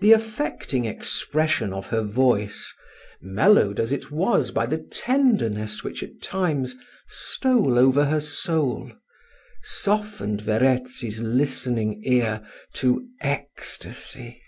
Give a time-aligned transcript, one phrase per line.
[0.00, 2.74] The affecting expression of her voice,
[3.20, 6.74] mellowed as it was by the tenderness which at times
[7.06, 8.90] stole over her soul,
[9.62, 14.42] softened Verezzi's listening ear to ecstasy.